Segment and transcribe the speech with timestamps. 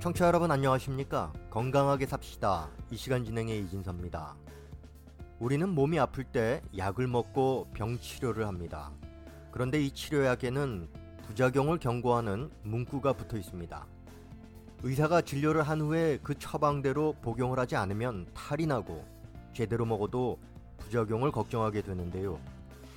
[0.00, 1.30] 청취자 여러분 안녕하십니까?
[1.50, 2.70] 건강하게 삽시다.
[2.90, 4.34] 이 시간 진행의 이진섭입니다.
[5.38, 8.92] 우리는 몸이 아플 때 약을 먹고 병 치료를 합니다.
[9.50, 10.88] 그런데 이 치료약에는
[11.26, 13.86] 부작용을 경고하는 문구가 붙어 있습니다.
[14.84, 19.04] 의사가 진료를 한 후에 그 처방대로 복용을 하지 않으면 탈이 나고
[19.52, 20.38] 제대로 먹어도
[20.78, 22.40] 부작용을 걱정하게 되는데요.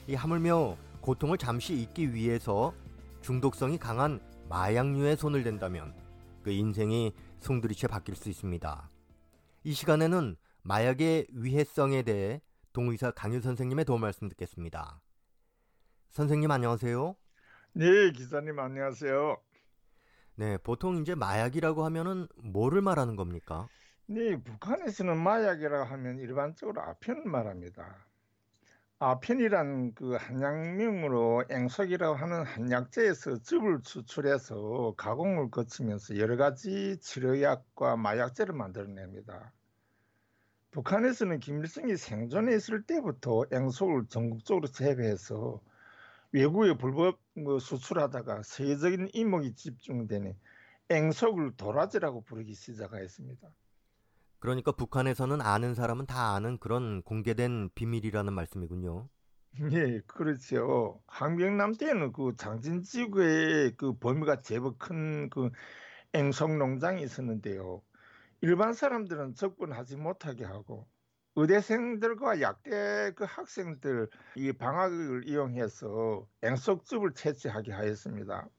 [0.08, 2.74] 이 하물며 고통을 잠시 잊기 위해서
[3.22, 6.03] 중독성이 강한 마약류에 손을 댄다면
[6.44, 8.90] 그 인생이 송두리째 바뀔 수 있습니다.
[9.64, 12.42] 이 시간에는 마약의 위해성에 대해
[12.74, 15.02] 동의사 강유 선생님의 도움 말씀 듣겠습니다.
[16.12, 17.16] 선생님 안녕하세요.
[17.74, 19.38] 네, 기자님 안녕하세요.
[20.36, 23.68] 네, 보통 이제 마약이라고 하면은 뭐를 말하는 겁니까?
[24.06, 28.06] 네, 북한에서는 마약이라고 하면 일반적으로 아편을 말합니다.
[29.00, 39.52] 아편이란 그 한약명으로 앵석이라고 하는 한약재에서 즙을 추출해서 가공을 거치면서 여러 가지 치료약과 마약재를 만들어냅니다.
[40.72, 45.62] 북한에서는 김일성이 생존해 있을 때부터 앵석을 전국적으로 재배해서
[46.32, 50.34] 외국에 불법 뭐 수출하다가 세계적인 이목이 집중되는
[50.90, 53.50] 앵석을 도라지라고 부르기 시작하였습니다.
[54.44, 59.08] 그러니까 북한에서는 아는 사람은 다 아는 그런 공개된 비밀이라는 말씀이군요.
[59.72, 61.02] 예, 그렇죠.
[61.08, 65.52] 항명남 때는 그 장진지구에 그 범위가 제법 큰 그
[66.14, 67.84] 앵석 농장이 있었는데요.
[68.42, 70.88] 일반 사람들은 접근하지 못하게 하고
[71.36, 78.50] 의대생들과 약대 그 학생들 이 방학을 이용해서 앵석즙을 채취하게 하였습니다.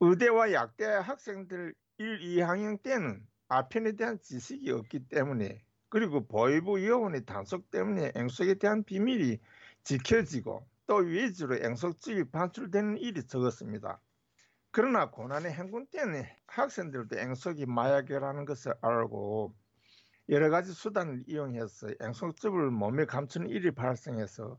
[0.00, 7.70] 의대와 약대 학생들 1, 2학년 때는 아편에 대한 지식이 없기 때문에 그리고 보이부 여원의 단속
[7.70, 9.38] 때문에 앵석에 대한 비밀이
[9.84, 14.00] 지켜지고 또 위주로 앵석집이 반출되는 일이 적었습니다.
[14.70, 19.54] 그러나 고난의 행군 때문에 학생들도 앵석이 마약이라는 것을 알고
[20.30, 24.58] 여러 가지 수단을 이용해서 앵석즙을 몸에 감추는 일이 발생해서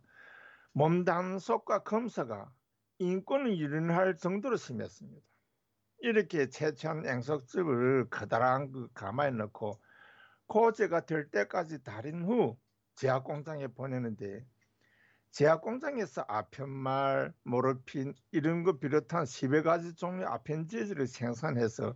[0.72, 2.52] 몸 단속과 검사가
[3.00, 5.33] 인권을 유린할 정도로 심했습니다.
[6.04, 9.82] 이렇게 채취한 앵석즙을 커다란 그 가마에 넣고
[10.48, 12.58] 고제가 될 때까지 달인 후
[12.96, 14.46] 제약 공장에 보내는데
[15.32, 21.96] 제약 공장에서 아편말, 모르핀 이런 거 비롯한 10여 가지 종류의 아펜지즈를 생산해서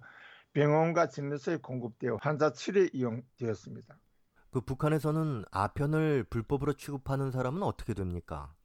[0.54, 4.00] 병원과 진료소에 공급되어 환자 치료에 이용되었습니다.
[4.52, 8.56] 그 북한에서는 아편을 불법으로 취급하는 사람은 어떻게 됩니까?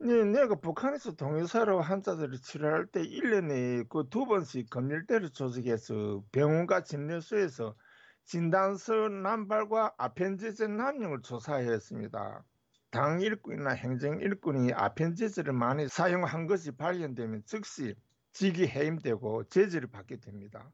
[0.00, 7.76] 네, 내가 북한에서 동의사로 환자들을 치료할 때 1년에 그 두 번씩 검열대를 조직해서 병원과 진료소에서
[8.24, 12.44] 진단서 남발과 아펜지제 남용을 조사하였습니다.
[12.90, 17.96] 당 일꾼이나 행정 일꾼이 아펜지제를 많이 사용한 것이 발견되면 즉시
[18.32, 20.72] 직위 해임되고 제재를 받게 됩니다.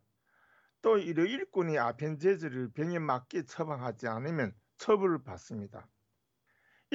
[0.82, 5.90] 또 이러 일꾼이 아펜제제를 병에 맞게 처방하지 않으면 처벌을 받습니다.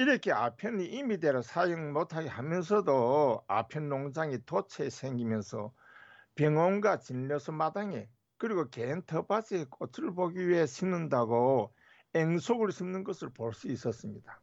[0.00, 5.74] 이렇게 아편이 임의대로 사용 못하게 하면서도 아편 농장이 도처에 생기면서
[6.36, 11.74] 병원과 진료소 마당에 그리고 개인 텃밭에 꽃을 보기 위해 심는다고
[12.14, 14.40] 앵속을 심는 것을 볼 수 있었습니다.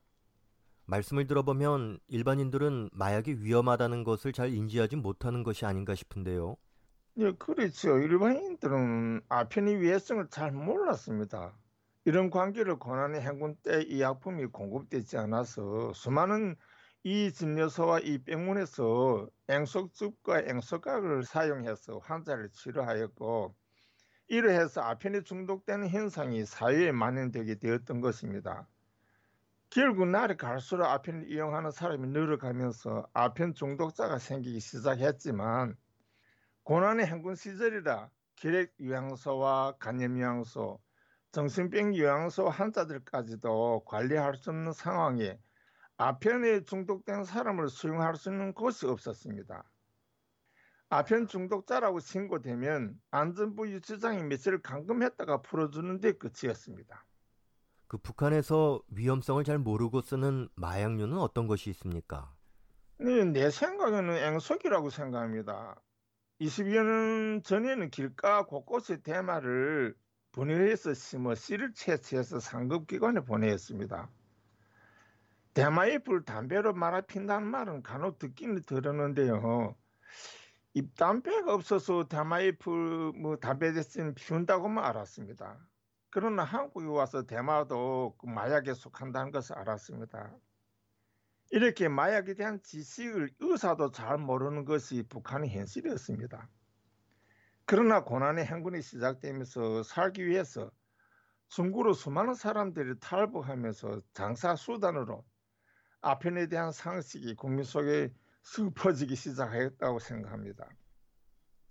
[0.86, 6.56] 말씀을 들어보면 일반인들은 마약이 위험하다는 것을 잘 인지하지 못하는 것이 아닌가 싶은데요.
[7.16, 7.98] 네, 그렇죠.
[7.98, 11.58] 일반인들은 아편의 위해성을 잘 몰랐습니다.
[12.08, 16.56] 이런 관계를 고난의 행군 때 이 약품이 공급되지 않아서 수많은
[17.04, 23.54] 이 진료소와 이 병원에서 앵석즙과 앵석각을 사용해서 환자를 치료하였고
[24.30, 28.70] 이러해서 아편에 중독되는 현상이 사회에 만연되게 되었던 것입니다.
[29.70, 35.76] 결국 날이 갈수록 아편을 이용하는 사람이 늘어가면서 아편 중독자가 생기기 시작했지만
[36.64, 40.80] 고난의 행군 시절이라 기획 요양소와 간염 요양소,
[41.38, 45.38] 정신병 요양소 환자들까지도 관리할 수 없는 상황에
[45.98, 49.64] 아편에 중독된 사람을 수용할 수 있는 곳이 없었습니다.
[50.90, 57.06] 아편 중독자라고 신고되면 안전부 유치장이 며칠 감금했다가 풀어주는 데 끝이었습니다.
[57.88, 62.34] 그 북한에서 위험성을 잘 모르고 쓰는 마약류는 어떤 것이 있습니까?
[62.98, 65.80] 네, 내 생각에는 앵석이라고 생각합니다.
[66.42, 69.96] 20여 년 전에는 길가 곳곳에 대마를
[70.38, 74.08] 분해해서 심어 씨를 채취해서 상급기관에 보내었습니다.
[75.56, 79.76] 대마잎을 담배로 말아 핀다는 말은 간혹 듣기는 들었는데요.
[80.76, 85.58] 입담배가 없어서 대마잎을 뭐 담배 대신 피운다고만 알았습니다.
[86.12, 90.38] 그러나 한국에 와서 대마도 그 마약에 속한다는 것을 알았습니다.
[91.50, 96.48] 이렇게 마약에 대한 지식을 의사도 잘 모르는 것이 북한의 현실이었습니다.
[97.68, 100.72] 그러나 고난의 행군이 시작되면서 살기 위해서
[101.50, 105.26] 중국으로 수많은 사람들이 탈북하면서 장사 수단으로
[106.00, 110.70] 아편에 대한 상식이 국민 속에 슬퍼지기 시작했다고 생각합니다.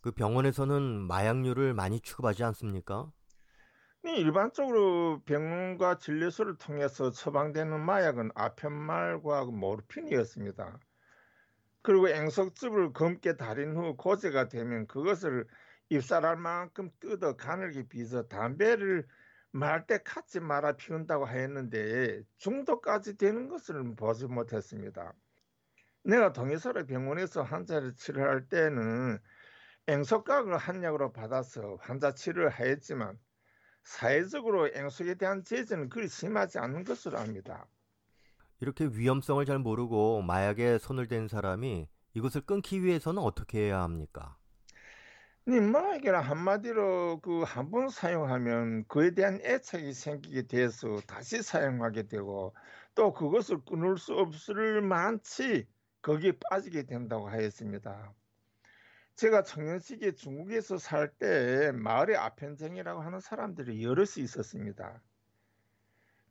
[0.03, 3.11] 그 병원에서는 마약류를 많이 취급하지 않습니까?
[4.05, 10.79] 일반적으로 병원과 진료소를 통해서 처방되는 마약은 아편말과 모르핀이었습니다.
[11.81, 15.47] 그리고 앵석즙을 검게 달인 후 고제가 되면 그것을
[15.89, 19.07] 입살할 만큼 뜯어 가늘게 빚어 담배를
[19.53, 25.15] 말때 갖지 말아 피운다고 하였는데 중독까지 되는 것을 보지 못했습니다.
[26.05, 29.19] 내가 동해서로 병원에서 환자를 치료할 때는
[29.87, 33.19] 앵석각을 한약으로 받아서 환자 치료를 하였지만
[33.85, 37.67] 사회적으로 앵석에 대한 제재는 그리 심하지 않은 것으로 압니다.
[38.61, 44.37] 이렇게 위험성을 잘 모르고 마약에 손을 댄 사람이 이것을 끊기 위해서는 어떻게 해야 합니까?
[45.47, 52.55] 마약이라 한마디로 그 한 번 사용하면 그에 대한 애착이 생기게 돼서 다시 사용하게 되고
[52.95, 55.67] 또 그것을 끊을 수 없을 만치
[56.03, 58.15] 거기에 빠지게 된다고 하였습니다.
[59.17, 65.03] 제가 청년 시기에 중국에서 살 때 마을에 아편쟁이라고 하는 사람들이 여럿이 있었습니다.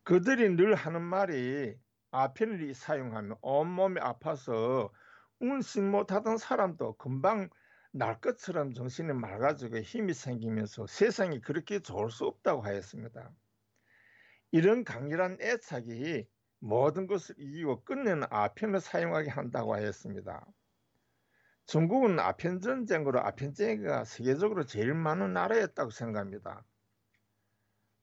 [0.04, 1.76] 그들이 늘 하는 말이
[2.12, 4.92] 아편을 사용하면 온몸이 아파서
[5.40, 7.50] 운식 못하던 사람도 금방
[7.98, 13.32] 날 것처럼 정신이 맑아지고 힘이 생기면서 세상이 그렇게 좋을 수 없다고 하였습니다.
[14.52, 16.28] 이런 강렬한 애착이
[16.60, 20.46] 모든 것을 이기고 끝내는 아편을 사용하게 한다고 하였습니다.
[21.68, 26.66] 중국은 아편 전쟁으로 아편 쟁이가 세계적으로 제일 많은 나라였다고 생각합니다.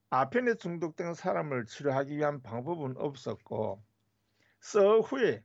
[0.09, 3.83] 아편에 중독된 사람을 치료하기 위한 방법은 없었고
[4.59, 5.43] 서 후에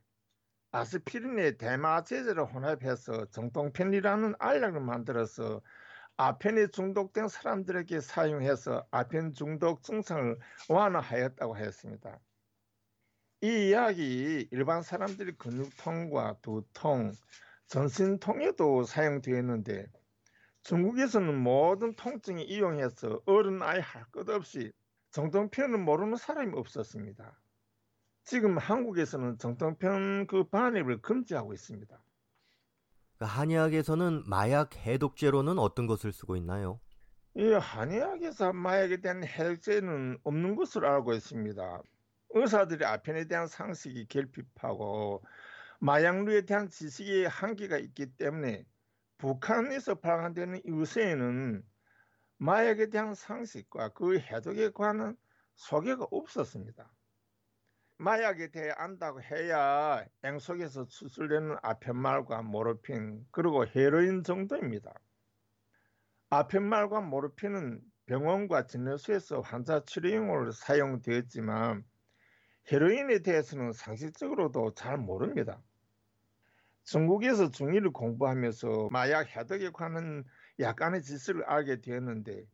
[0.71, 5.61] 아스피린의 대마 제제를 혼합해서 정통편이라는 알약을 만들어서
[6.17, 10.37] 아편에 중독된 사람들에게 사용해서 아편 중독 증상을
[10.69, 12.19] 완화하였다고 하였습니다.
[13.41, 17.13] 이 이야기 일반 사람들이 근육통과 두통,
[17.67, 19.87] 전신통에도 사용되었는데
[20.63, 24.71] 중국에서는 모든 통증이 이용해서 어른 아이 할 것 없이
[25.11, 27.39] 정통편을 모르는 사람이 없었습니다.
[28.29, 31.99] 지금 한국에서는 정통편 그 반입을 금지하고 있습니다.
[33.17, 36.79] 그 한의학에서는 마약 해독제로는 어떤 것을 쓰고 있나요?
[37.33, 41.81] 이 한의학에서 마약에 대한 해독제는 없는 것으로 알고 있습니다.
[42.29, 45.23] 의사들이 아편에 대한 상식이 결핍하고
[45.79, 48.63] 마약류에 대한 지식의 한계가 있기 때문에
[49.17, 51.63] 북한에서 발간되는 이후세에는
[52.37, 55.17] 마약에 대한 상식과 그 해독에 관한
[55.55, 56.91] 소개가 없었습니다.
[58.01, 64.93] 마약에 대해 안다고 해야 앵속에서 추출되는 아펜말과 모르핀 그리고 헤로인 정도입니다.
[66.29, 71.83] 아펜말과 모르핀은 병원과 진료소에서 환자 치료용으로 사용되었지만
[72.71, 75.61] 헤로인에 대해서는 상식적으로도 잘 모릅니다.
[76.85, 80.23] 중국에서 중의를 공부하면서 마약 해독에 관한
[80.57, 82.45] 약간의 지식을 알게 되었는데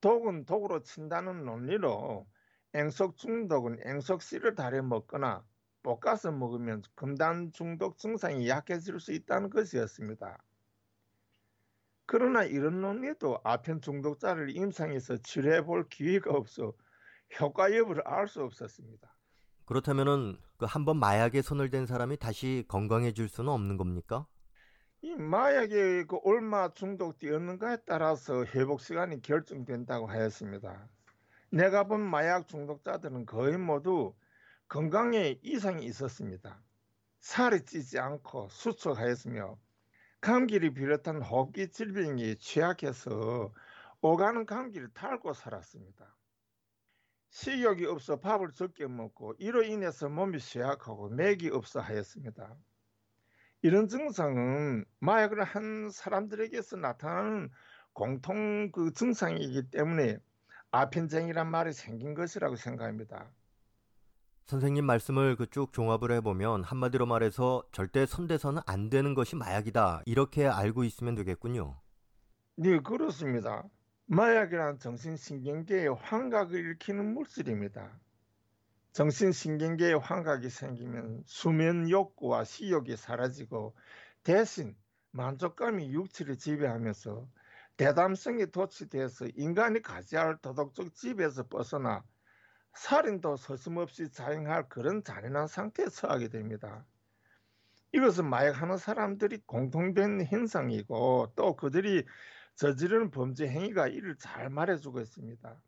[0.00, 2.28] 독은 독으로 친다는 논리로
[2.74, 5.46] 앵석 중독은 앵석씨를 달여 먹거나
[5.82, 10.38] 볶아서 먹으면 금단 중독 증상이 약해질 수 있다는 것이었습니다.
[12.06, 16.72] 그러나 이런 논리도 아편 중독자를 임상에서 치료해 볼 기회가 없어
[17.40, 19.14] 효과 여부를 알 수 없었습니다.
[19.66, 24.26] 그렇다면은 그 한 번 마약에 손을 댄 사람이 다시 건강해질 수는 없는 겁니까?
[25.02, 30.88] 이 마약에 그 얼마 중독되었는가에 따라서 회복 시간이 결정된다고 하였습니다.
[31.54, 34.12] 내가 본 마약 중독자들은 거의 모두
[34.66, 36.60] 건강에 이상이 있었습니다.
[37.20, 39.56] 살이 찌지 않고 수척하였으며
[40.20, 43.54] 감기를 비롯한 호흡기 질병이 취약해서
[44.00, 46.16] 오가는 감기를 달고 살았습니다.
[47.30, 52.56] 식욕이 없어 밥을 적게 먹고 이로 인해서 몸이 쇠약하고 맥이 없어 하였습니다.
[53.62, 57.48] 이런 증상은 마약을 한 사람들에게서 나타나는
[57.92, 60.18] 공통 그 증상이기 때문에
[60.78, 63.30] 아편쟁이란 말이 생긴 것이라고 생각합니다.
[64.46, 70.46] 선생님 말씀을 그 쭉 종합을 해보면 한마디로 말해서 절대 손대서는 안 되는 것이 마약이다 이렇게
[70.46, 71.80] 알고 있으면 되겠군요.
[72.56, 73.62] 네 그렇습니다.
[74.06, 78.00] 마약이란 정신신경계의 환각을 일으키는 물질입니다.
[78.92, 83.74] 정신신경계의 환각이 생기면 수면 욕구와 식욕이 사라지고
[84.24, 84.76] 대신
[85.12, 87.28] 만족감이 육체를 지배하면서
[87.76, 92.04] 대담성이 도취돼서 인간이 가지할 도덕적 집에서 벗어나
[92.74, 96.84] 살인도 서슴없이 자행할 그런 잔인한 상태에 처하게 됩니다.
[97.92, 102.04] 이것은 마약하는 사람들이 공통된 현상이고 또 그들이
[102.56, 105.60] 저지르는 범죄 행위가 이를 잘 말해주고 있습니다.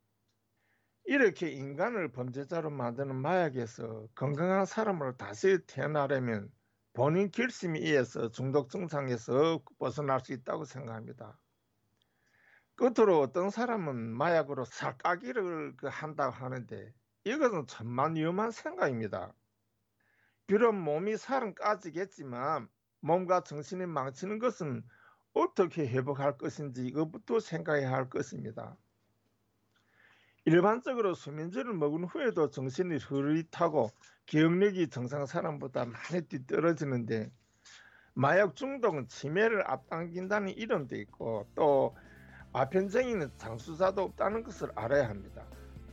[1.05, 6.51] 이렇게 인간을 범죄자로 만드는 마약에서 건강한 사람으로 다시 태어나려면
[6.93, 11.39] 본인 결심에 의해서 중독 증상에서 벗어날 수 있다고 생각합니다.
[12.77, 16.93] 끝으로 어떤 사람은 마약으로 살까기를 그 한다고 하는데
[17.25, 19.33] 이것은 천만 위험한 생각입니다.
[20.47, 22.69] 비록 몸이 살은 까지겠지만
[23.01, 24.85] 몸과 정신이 망치는 것은
[25.33, 28.77] 어떻게 회복할 것인지 이것부터 생각해야 할 것입니다.
[30.45, 33.91] 일반적으로 수면제를 먹은 후에도 정신이 흐릿하고
[34.27, 37.33] 기억력이 정상 사람보다 많이 뒤떨어지는데
[38.15, 41.97] 마약 중독은 치매를 앞당긴다는 이론도 있고 또
[42.57, 45.43] 아편쟁이는 장수자도 없다는 것을 알아야 합니다.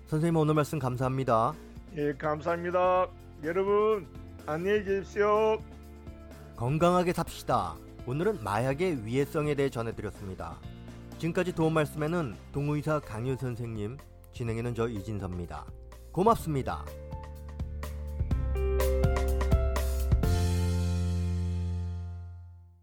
[0.05, 1.53] 선생님 오늘 말씀 감사합니다.
[1.97, 3.09] 예, 감사합니다.
[3.43, 4.07] 여러분
[4.45, 5.61] 안녕히 계십시오.
[6.55, 7.75] 건강하게 삽시다.
[8.07, 10.57] 오늘은 마약의 위해성에 대해 전해드렸습니다.
[11.17, 13.97] 지금까지 도움 말씀에는 동의사 강윤 선생님,
[14.31, 15.65] 진행에는 저 이진섭입니다.
[16.13, 16.85] 고맙습니다.